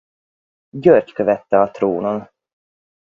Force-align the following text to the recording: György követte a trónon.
György 0.77 1.13
követte 1.13 1.61
a 1.61 1.71
trónon. 1.71 2.29